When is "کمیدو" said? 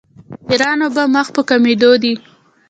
1.49-1.91